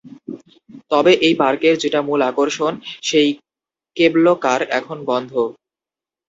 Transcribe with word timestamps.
তবে 0.91 1.11
এই 1.25 1.33
পার্কের 1.41 1.75
যেটা 1.83 1.99
মূল 2.01 2.19
আকর্ষণ 2.29 2.73
সেই 3.03 3.29
কেব্ল 3.97 4.25
কার 4.43 4.61
এখন 4.79 4.97
বন্ধ। 5.07 5.31